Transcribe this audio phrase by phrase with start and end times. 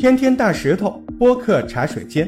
[0.00, 2.26] 天天大石头播客茶水间，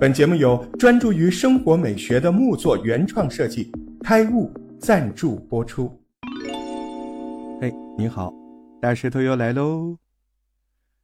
[0.00, 3.70] 本节目由专注于生活美学的木作原创设计
[4.02, 6.00] 开悟赞助播出。
[7.60, 8.32] 嘿，你好，
[8.80, 9.98] 大石头又来喽。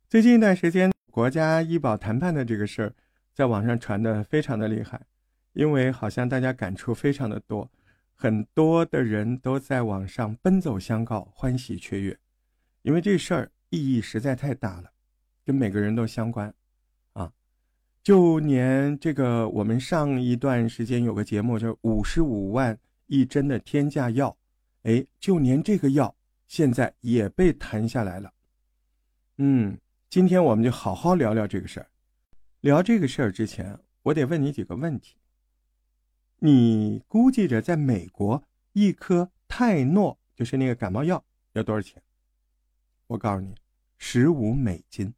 [0.09, 2.95] 最近一段时间，国家医保谈判的这个事儿，
[3.35, 4.99] 在网上传的非常的厉害，
[5.53, 7.71] 因为好像大家感触非常的多，
[8.15, 12.17] 很多的人都在网上奔走相告，欢喜雀跃，
[12.81, 14.93] 因为这事儿意义实在太大了。
[15.47, 16.53] 跟每个人都相关，
[17.13, 17.33] 啊，
[18.03, 22.77] 就连这个我们上一段时间有个节目，就五十五万
[23.07, 24.37] 一针的天价药，
[24.83, 26.13] 哎，就连这个药
[26.49, 28.33] 现在也被谈下来了。
[29.37, 29.79] 嗯，
[30.11, 31.89] 今天我们就好好聊聊这个事儿。
[32.63, 35.15] 聊这个事儿之前，我得问你几个问题。
[36.41, 38.43] 你估计着在美国
[38.73, 42.03] 一颗泰诺，就是那个感冒药，要多少钱？
[43.07, 43.55] 我告诉你，
[43.97, 45.15] 十五美金。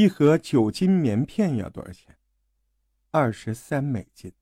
[0.00, 2.16] 一盒酒精棉片要多少钱？
[3.10, 4.32] 二十三美金。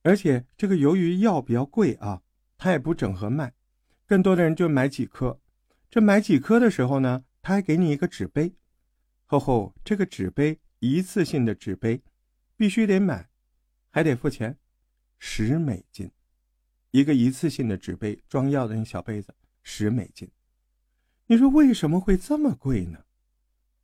[0.00, 2.22] 而且这个由于药比较贵啊，
[2.56, 3.52] 他也不整盒卖，
[4.06, 5.38] 更多的人就买几颗。
[5.90, 8.54] 这买几颗的时候呢，他还给你一个纸杯。
[9.26, 12.02] 吼吼，这个纸杯一次性的纸杯，
[12.56, 13.28] 必须得买，
[13.90, 14.56] 还得付钱，
[15.18, 16.10] 十美金。
[16.90, 20.30] 一个一次性的纸杯装药的那小杯子，十美金。
[21.26, 23.00] 你说为什么会这么贵呢？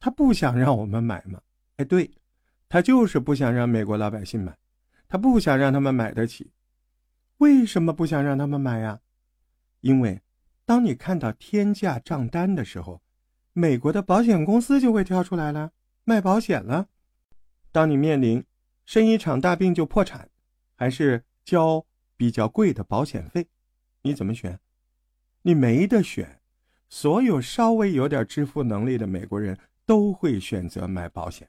[0.03, 1.41] 他不想让我们买吗？
[1.77, 2.11] 哎，对，
[2.69, 4.59] 他就是不想让美国老百姓买，
[5.07, 6.51] 他不想让他们买得起。
[7.39, 8.99] 为什么不想让他们买呀？
[9.81, 10.21] 因为，
[10.65, 13.01] 当你看到天价账单的时候，
[13.53, 15.71] 美国的保险公司就会跳出来了，
[16.03, 16.89] 卖保险了。
[17.71, 18.45] 当你面临
[18.85, 20.29] 生一场大病就破产，
[20.75, 23.47] 还是交比较贵的保险费，
[24.03, 24.59] 你怎么选？
[25.43, 26.41] 你没得选。
[26.89, 29.57] 所有稍微有点支付能力的美国人。
[29.85, 31.49] 都会选择买保险。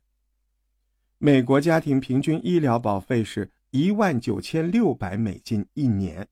[1.17, 6.27] 美国家庭平均医疗保费是一万九千六百美金一年，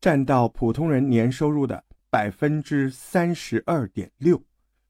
[0.00, 4.40] 占到普通人年收入的百分之三十二点六。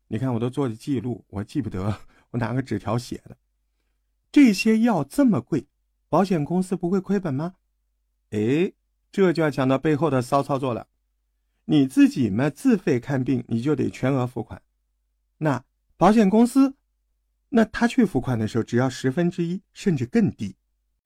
[0.08, 2.00] 你看，我都做的记录，我记不得，
[2.30, 3.36] 我拿个纸条写的。
[4.30, 5.66] 这些药这么贵，
[6.08, 7.54] 保险公司不会亏本吗？
[8.30, 8.72] 哎，
[9.10, 10.88] 这就要讲到背后的骚操作了。
[11.64, 14.60] 你自己嘛，自费看病，你就得全额付款，
[15.38, 15.64] 那。
[15.96, 16.74] 保险公司，
[17.48, 20.56] 那他去付款的时候只要十分之一，甚至更低。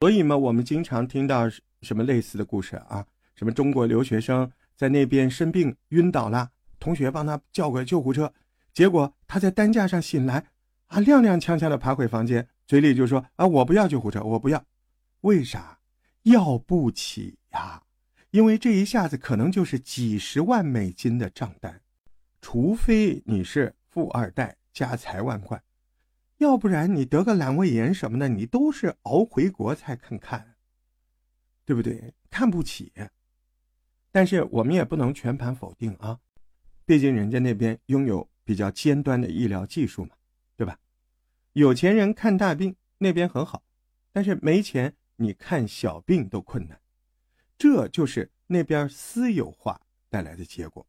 [0.00, 1.48] 所以嘛，我们经常听到
[1.82, 3.04] 什么类似的故事啊？
[3.34, 6.50] 什么中国留学生在那边生病晕倒了，
[6.80, 8.32] 同学帮他叫个救护车，
[8.72, 10.46] 结果他在担架上醒来，
[10.86, 14.64] 啊，踉踉跄跄的爬回房间，嘴里就说啊，我不要救护车，我不要。
[15.20, 15.78] 为啥？
[16.22, 17.82] 要不起呀？
[18.30, 21.80] 因为这一下子可能就是几十万美金的账单，
[22.40, 24.56] 除非你是富二代。
[24.78, 25.60] 家财万贯，
[26.36, 30.54] 要不然你得个阑尾炎什么的，你都是熬回国才肯看，
[31.64, 32.14] 对不对？
[32.30, 32.92] 看不起。
[34.12, 36.20] 但是我们也不能全盘否定啊，
[36.86, 40.14] 毕竟人家那边拥有比较尖端的医疗技术嘛，
[40.56, 40.78] 对吧？
[41.54, 43.64] 有钱人看大病那边很好，
[44.12, 46.80] 但是没钱你看小病都困难，
[47.58, 50.86] 这就是那边私有化带来的结果，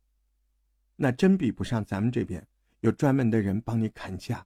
[0.95, 2.45] 那真比不上咱们这边。
[2.81, 4.45] 有专门的人帮你砍价，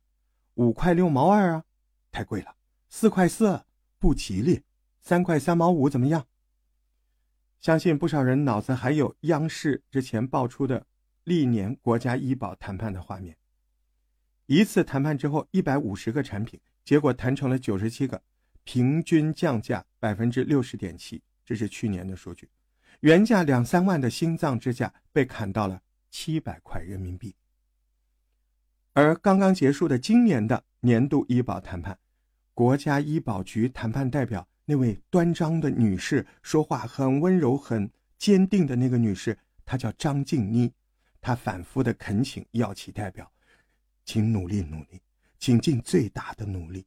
[0.55, 1.63] 五块六毛二啊，
[2.11, 2.55] 太贵了；
[2.89, 3.65] 四块四
[3.99, 4.63] 不吉利，
[5.01, 6.25] 三块三毛五怎么样？
[7.59, 10.85] 相信不少人脑子还有央视之前爆出的
[11.23, 13.37] 历年国家医保谈判的画面。
[14.47, 18.21] 一次谈判之后，一百五十个产品，结果谈成了九十七个，
[18.63, 22.49] 平均降价百分之六十点七，这是去年的数据。
[22.99, 27.33] 原价两三万的心脏支架被砍到了七百块人民币。
[28.95, 31.97] 而刚刚结束的今年的年度医保谈判，
[32.53, 37.89] 国家医保局谈判代表那位端庄的女士，说话很温柔、很
[38.19, 40.71] 坚定的那个女士，她叫张静妮。
[41.19, 43.27] 她反复的恳请药企代表，
[44.05, 45.01] 请努力努力，
[45.39, 46.85] 请尽最大的努力。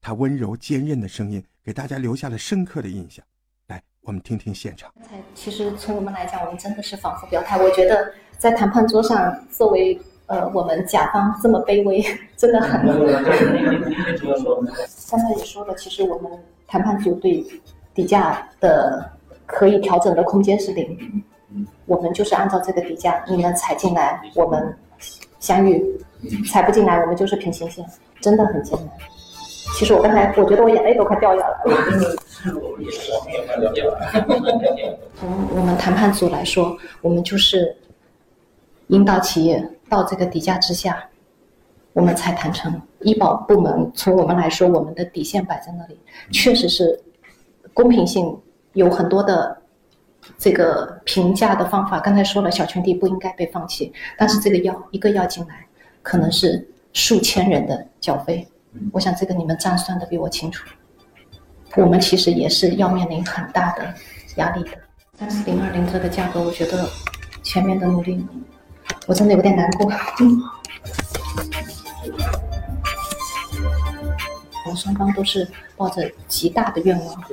[0.00, 3.24] 她温柔坚韧的声音给大家留下了深刻的印象。
[3.66, 4.92] 来，我们听听现场。
[4.94, 7.60] 刚才其实从我们来讲，我们真的是仿佛表态。
[7.60, 10.00] 我觉得在谈判桌上，作为。
[10.28, 12.04] 呃，我们甲方这么卑微，
[12.36, 12.86] 真的很。
[15.10, 16.30] 刚才也说了，其实我们
[16.66, 17.42] 谈判组对
[17.94, 19.10] 底价的
[19.46, 21.24] 可以调整的空间是零，
[21.86, 24.76] 我们就是按照这个底价，你们踩进来，我们
[25.40, 25.80] 相遇；
[26.46, 27.82] 踩不进来，我们就是平行线，
[28.20, 28.88] 真的很艰难。
[29.78, 31.56] 其实我刚才，我觉得我眼泪都快掉下来了。
[35.18, 35.26] 从
[35.56, 37.74] 我们谈判组来说，我们就是
[38.88, 39.66] 引导企业。
[39.88, 41.04] 到这个底价之下，
[41.92, 42.80] 我们才谈成。
[43.00, 45.98] 医保部门从我们来说，我们的底线摆在那里，
[46.32, 47.00] 确实是
[47.72, 48.36] 公平性
[48.72, 49.56] 有很多的
[50.36, 52.00] 这个评价的方法。
[52.00, 55.66] 刚才说了，小群体不应该被放弃，但是这个药一个药进来，
[56.02, 58.46] 可能是数千人的缴费。
[58.92, 60.68] 我想这个你们账算的比我清楚。
[61.76, 63.94] 我们其实也是要面临很大的
[64.36, 64.70] 压力的。
[65.18, 66.88] 但是零二零这个价格，我觉得
[67.42, 68.26] 前面的努力，
[69.08, 69.90] 我真的有点难过。
[74.66, 77.24] 我们双方都是抱着极大的愿望，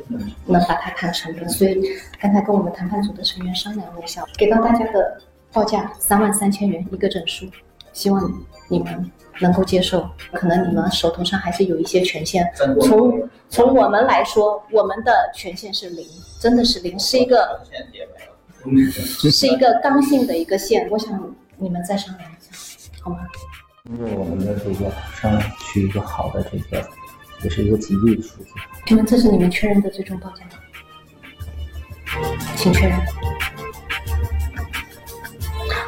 [0.45, 1.45] 能把它谈成的。
[1.49, 1.81] 所以
[2.17, 7.45] 刚才跟我们谈判组的成员商量了一下，给到大家的报价三万三千元一个整数，
[7.91, 8.31] 希望
[8.69, 9.11] 你们。
[9.41, 12.49] 能够接受，可能你们手头上还是有一些权限。
[12.79, 16.07] 从从我们来说，我们的权限是零，
[16.39, 17.59] 真的是零，是一个
[19.29, 20.87] 是一个刚性的一个线。
[20.89, 22.51] 我想你们再商量一下，
[23.01, 23.27] 好吗？
[23.85, 26.89] 通过我们的这个商量，取一个好的这个，
[27.43, 28.49] 也是一个吉利的数字。
[28.85, 30.51] 请问这是你们确认的最终报价吗？
[32.55, 32.99] 请确认。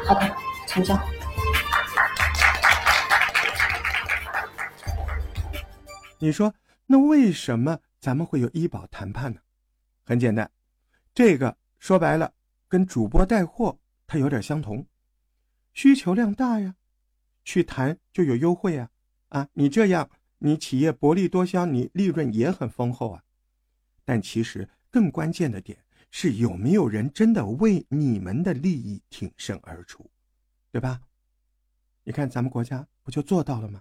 [0.06, 0.36] 好的，
[0.66, 0.98] 成交。
[6.18, 6.54] 你说，
[6.86, 9.40] 那为什么咱们会有医保谈判呢？
[10.04, 10.50] 很简单，
[11.14, 12.32] 这个说白了，
[12.68, 14.86] 跟主播带货它有点相同，
[15.78, 16.74] 需求量大呀，
[17.44, 18.90] 去谈就有优惠啊，
[19.28, 23.22] 啊，你这样你企业薄利多销，你利润也很丰厚啊。
[24.04, 25.78] 但其实更关键的点
[26.10, 30.10] 是，有没有人真的为你们的利益挺身而出，
[30.72, 31.00] 对吧？
[32.02, 33.80] 你看咱们国家不就做到了吗？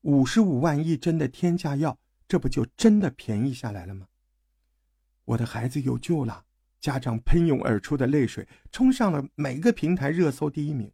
[0.00, 1.96] 五十五万一针的天价药，
[2.26, 4.08] 这不就真的便宜下来了吗？
[5.26, 6.44] 我的孩子有救了，
[6.80, 10.90] 家长喷涌而出的泪水冲上了每个平台热搜第一名。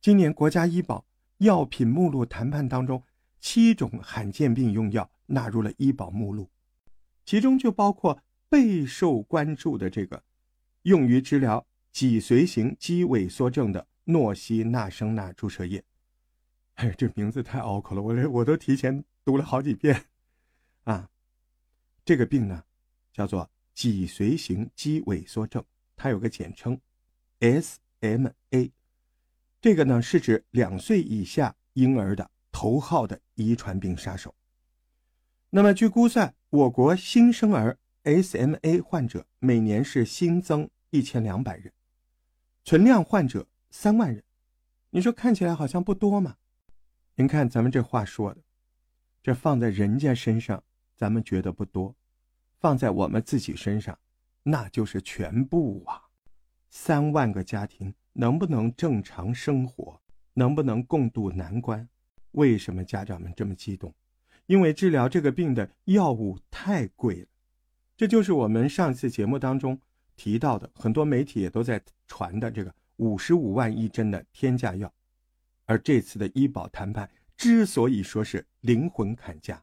[0.00, 1.04] 今年国家医保
[1.38, 3.02] 药品目录谈判当中，
[3.40, 6.48] 七种罕见病用药纳入了医保目录，
[7.24, 10.22] 其中就包括备受关注的这个
[10.82, 15.82] 用于治疗脊髓型肌萎缩症的诺西那生钠注射液。
[16.74, 20.04] 哎，这名字太拗口了，我这我都提前读了好几遍，
[20.84, 21.08] 啊，
[22.04, 22.62] 这个病呢，
[23.12, 25.64] 叫做脊髓型肌萎缩症，
[25.96, 26.80] 它有个简称
[27.40, 28.70] ，SMA，
[29.60, 34.34] 这个呢是指两岁以下婴儿的头号的遗传病杀手。
[35.50, 41.72] 那么据估算，我国新生儿 SMA 患者每年是新增一千两百人，
[42.64, 44.22] 存量患者三万人，
[44.90, 46.36] 你说看起来好像不多嘛？
[47.16, 48.40] 您看咱们这话说的，
[49.22, 50.62] 这放在人家身上，
[50.96, 51.94] 咱们觉得不多；
[52.60, 53.98] 放在我们自己身上，
[54.42, 56.02] 那就是全部啊！
[56.70, 60.00] 三万个家庭能不能正常生活，
[60.34, 61.88] 能不能共度难关？
[62.32, 63.94] 为什么家长们这么激动？
[64.46, 67.28] 因为治疗这个病的药物太贵了。
[67.96, 69.80] 这就是我们上次节目当中
[70.16, 74.92] 提到的，很多媒体也都在传的这个五十五万一针的天价药。
[75.66, 79.62] 而这次的医保谈判之所以说是灵魂砍价，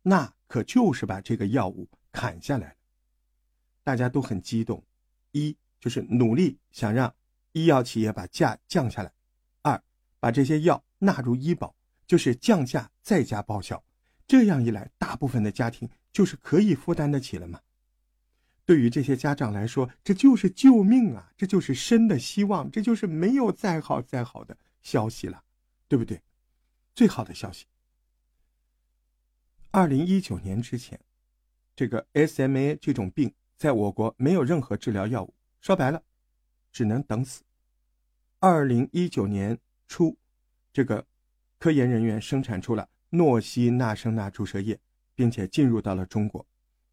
[0.00, 2.76] 那可就是把这个药物砍下来了。
[3.84, 4.82] 大家都很激动，
[5.32, 7.14] 一就是努力想让
[7.56, 9.10] 医药企业把价降下来；
[9.62, 9.82] 二
[10.20, 11.74] 把这些药纳入医保，
[12.06, 13.82] 就是降价再加报销。
[14.26, 17.58] 这样一来，大部分的家庭就是可以负担得起了嘛。
[18.66, 21.32] 对于这些家长来说，这就是救命啊！
[21.34, 24.54] 这就是生的希望，这就是没有再好再好的。
[24.82, 25.42] 消息了，
[25.88, 26.20] 对不对？
[26.94, 27.64] 最好的消息。
[29.70, 31.00] 二零一九年之前，
[31.74, 36.02] 这个 SMA 这种病在我国没有任何治疗药物，说白了，
[36.70, 37.42] 只能等死。
[38.38, 40.16] 二零一九年初，
[40.72, 41.06] 这个
[41.58, 44.78] 科研人员生产出了诺西那生钠注射液，
[45.14, 46.46] 并且进入到了中国，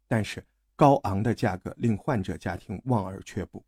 [0.08, 3.64] 但是高昂的价格令患者家庭望而却步。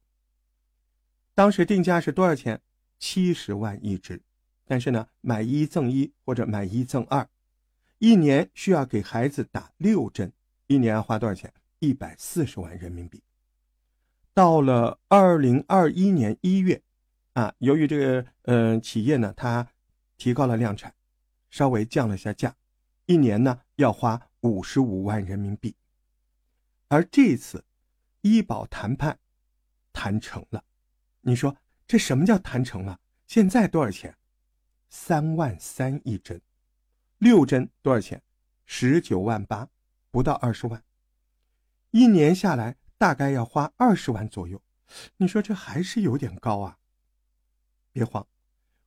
[1.34, 2.60] 当时定价是多少钱？
[2.98, 4.22] 七十万一支，
[4.64, 7.28] 但是呢，买一赠一或者买一赠二，
[7.98, 10.32] 一年需要给孩子打六针，
[10.66, 11.52] 一年要花多少钱？
[11.78, 13.22] 一百四十万人民币。
[14.32, 16.82] 到了二零二一年一月，
[17.36, 19.68] 啊，由于这个呃企业呢，它
[20.16, 20.94] 提高了量产，
[21.50, 22.56] 稍微降了下价，
[23.04, 25.76] 一年呢要花五十五万人民币。
[26.88, 27.62] 而这次
[28.22, 29.18] 医保谈判
[29.92, 30.64] 谈成了，
[31.20, 31.54] 你说？
[31.86, 32.98] 这什么叫谈成了？
[33.26, 34.16] 现在多少钱？
[34.88, 36.40] 三万三一针，
[37.18, 38.22] 六针多少钱？
[38.64, 39.68] 十九万八，
[40.10, 40.82] 不到二十万。
[41.90, 44.62] 一年下来大概要花二十万左右。
[45.18, 46.78] 你说这还是有点高啊？
[47.96, 48.26] 别慌，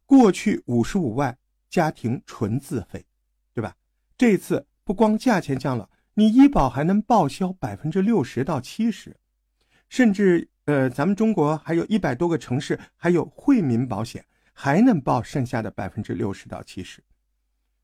[0.06, 1.36] 过去五十五万
[1.68, 3.04] 家庭纯自费，
[3.56, 3.75] 对吧？
[4.16, 9.18] 这次不光价钱降了，你医保还能报销百分之六十到七十，
[9.88, 14.24] 甚至呃，咱们中国还有一百多个城市还有惠民保险，
[14.54, 17.04] 还能报剩下的百分之六十到七十。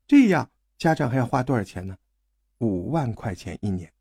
[0.06, 1.96] 这样家长还要花多少钱呢？
[2.58, 3.92] 五万块钱一年，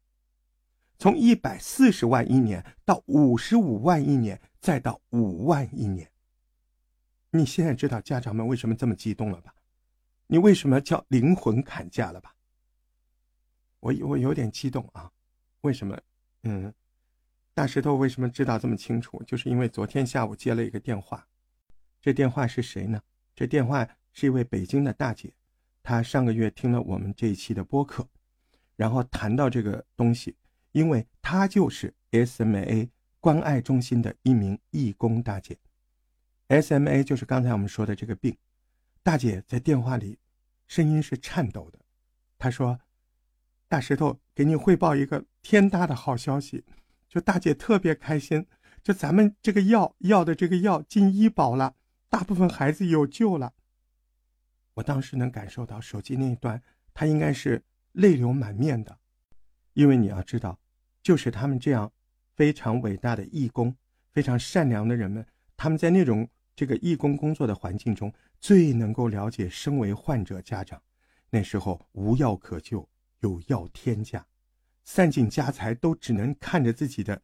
[1.00, 6.08] 从一百四十万一年到五十五万一年，再到五万一年。
[7.38, 9.54] 你现在知道家长们为什么这么激动了吧？
[10.28, 12.36] 你为什么叫灵魂砍价了吧？
[13.80, 15.12] 我我有点激动啊，
[15.62, 16.00] 为什么？
[16.44, 16.74] 嗯，
[17.54, 19.22] 大石头为什么知道这么清楚？
[19.24, 21.28] 就是因为昨天下午接了一个电话，
[22.02, 23.02] 这电话是谁呢？
[23.36, 25.34] 这电话是一位北京的大姐，
[25.84, 28.08] 她上个月听了我们这一期的播客，
[28.76, 30.36] 然后谈到这个东西，
[30.72, 32.90] 因为她就是 SMA
[33.20, 35.58] 关爱中心的一名义工大姐
[36.48, 38.38] ，SMA 就是刚才我们说的这个病。
[39.02, 40.18] 大姐在电话里，
[40.68, 41.80] 声音是颤抖的。
[42.38, 42.80] 她说
[43.68, 46.66] ：“大石头给你汇报一个天大的好消息，
[47.08, 48.46] 就大姐特别开心，
[48.84, 51.76] 就咱们这个药药的这个药进医保了，
[52.10, 53.54] 大部分孩子有救了。”
[54.76, 56.62] 我当时能感受到手机那一端，
[56.94, 58.98] 她应该是泪流满面的，
[59.74, 60.60] 因为你要知道，
[61.02, 61.92] 就是他们这样
[62.36, 63.76] 非常伟大的义工、
[64.12, 65.26] 非常善良的人们，
[65.56, 68.14] 他们在那种这个义工工作的环境中。
[68.40, 70.80] 最能够了解身为患者家长，
[71.32, 72.88] 那时候无药可救，
[73.22, 74.28] 有药天价，
[74.84, 77.20] 散尽家财都只能看着自己的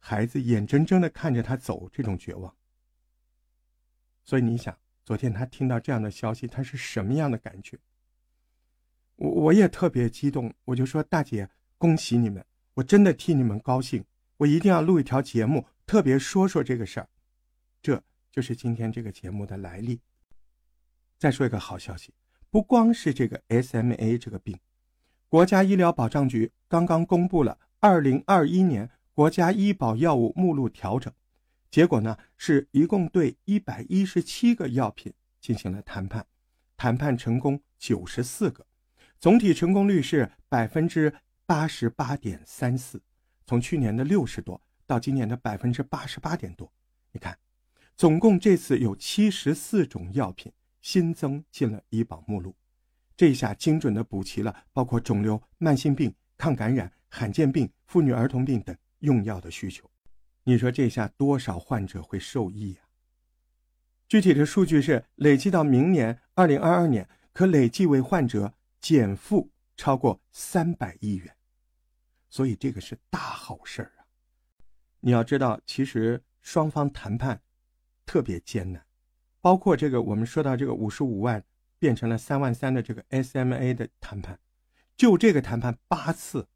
[0.00, 2.52] 孩子眼睁睁的看着他走，这种绝望。
[4.24, 7.78] 所以你想，昨天他听到这样的消息，他是什么样的感觉？
[9.14, 11.48] 我我也特别激动，我就说大姐，
[11.78, 14.04] 恭喜你们，我真的替你们高兴，
[14.38, 17.08] 我一定要录一条节目，特别说说这个事儿。
[17.80, 20.00] 这就是今天这个节目的来历。
[21.18, 22.14] 再说一个好消息，
[22.50, 24.58] 不光是这个 SMA 这个病，
[25.28, 31.12] 国家医疗保障局刚刚公布了2021年国家医保药物目录调整，
[31.70, 36.26] 结果呢是一共对117个药品进行了谈判，
[36.76, 38.66] 谈判成功94个，
[39.18, 41.12] 总体成功率是百分之
[41.44, 43.02] 八十八点三四，
[43.44, 46.72] 从去年的六十多到今年的百分之八十八点多，
[47.12, 47.38] 你看，
[48.00, 50.50] 总共这次有七十四种药品。
[50.80, 52.56] 新增进了医保目录，
[53.14, 59.90] 这下精准的补齐了包括肿瘤、慢性病、抗感染、罕见病、妇女儿童病等用药的需求。
[60.44, 62.80] 你说这下多少患者会受益呀？
[64.08, 71.36] 具体的数据是，累计到明年二零二二年，可累计为患者减负超过三百亿元，
[72.30, 74.08] 所以这个是大好事儿啊！
[75.00, 77.42] 你要知道，其实双方谈判
[78.10, 78.84] 特别艰难。
[79.40, 81.44] 包括这个，我们说到这个五十五万
[81.78, 84.40] 变成了三万三的这个 SMA 的谈判，
[84.96, 86.48] 就这个谈判八次，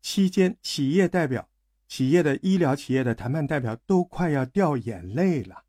[0.00, 1.50] 期间企业代表、
[1.86, 5.64] 企业的医疗企业的谈判代表都快要掉眼泪了。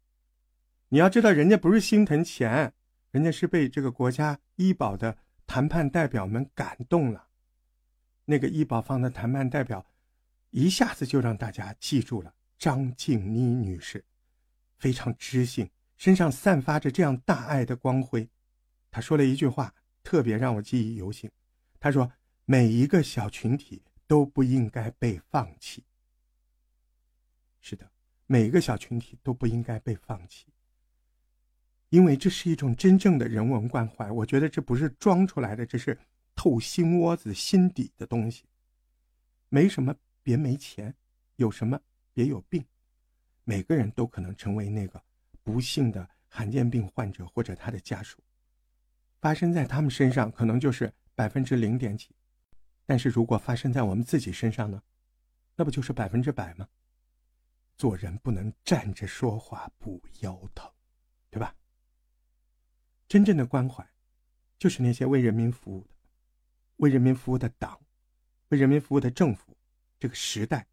[0.88, 2.74] 你要知道，人家不是心疼钱，
[3.12, 7.28] 人家是被这个国家医保的谈判代表们感动了。
[8.24, 9.86] 那个医保方的谈判代表
[10.52, 14.06] 一下子就让大家记住了张静妮女士，
[14.80, 15.70] 非常知性。
[15.98, 18.30] 身上散发着这样大爱的光辉，
[18.90, 21.30] 他说了一句话，特别让我记忆犹新。
[21.78, 22.10] 他说
[22.46, 25.84] ：“每一个小群体都不应该被放弃。”
[27.60, 27.92] 是的，
[28.28, 30.48] 每一个小群体都不应该被放弃，
[31.90, 34.10] 因为这是一种真正的人文关怀。
[34.10, 36.00] 我觉得这不是装出来的，这是
[36.34, 38.46] 透心窝子、心底的东西。
[39.50, 39.94] 没什么，
[40.24, 40.94] 别没钱；
[41.36, 41.78] 有什么，
[42.14, 42.64] 别有病。
[43.50, 45.02] 每个人都可能成为那个。
[45.42, 48.22] 不幸的罕见病患者或者他的家属，
[49.20, 52.10] 发生在他们身上可能就是百分之零点几，
[52.86, 54.84] 但是如果发生在我们自己身上呢，
[55.56, 56.70] 那不就是百分之百吗？
[57.76, 60.72] 做人不能站着说话不腰疼，
[61.32, 61.56] 对吧？
[63.08, 63.84] 真正的关怀，
[64.60, 65.96] 就是那些为人民服务的、
[66.78, 67.82] 为人民服务的党、
[68.50, 69.58] 为人民服务的政府，
[70.00, 70.68] 这个时代。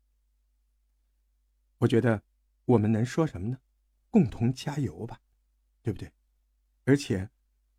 [1.78, 2.23] 我觉得
[2.67, 3.59] 我们能说什么呢？
[4.11, 5.21] 共同加油吧，
[5.83, 6.13] 对不对？
[6.85, 7.29] 而且，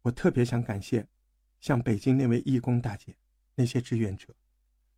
[0.01, 1.08] 我特别想感谢，
[1.60, 3.15] 像北京那位义工大姐，
[3.56, 4.36] 那些志愿者，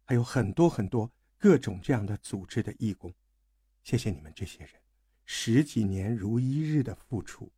[0.03, 3.13] 还有很多很多各种这样的组织的义工，
[3.83, 4.71] 谢谢你们这些人，
[5.25, 7.51] 十几年如一日的付出，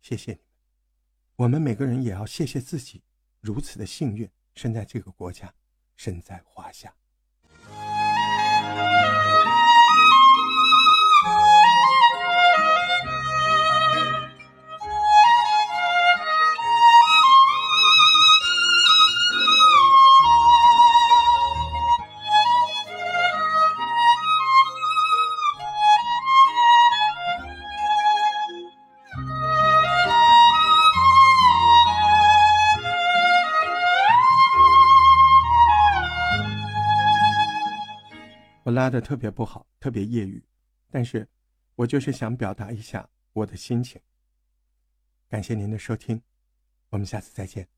[0.00, 0.46] 谢谢你们。
[1.36, 3.02] 我们每个人也要谢谢自己，
[3.40, 5.52] 如此的幸运，生在这个国家，
[5.96, 6.94] 身在华夏。
[38.82, 40.42] 拉的特别不好，特别业余，
[40.90, 41.28] 但是，
[41.76, 44.00] 我就是想表达一下我的心情。
[45.28, 46.20] 感谢您的收听，
[46.90, 47.68] 我们下次再见。